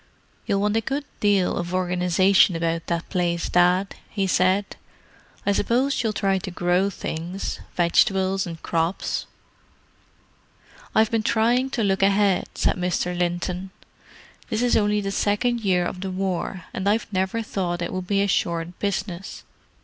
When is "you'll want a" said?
0.47-0.81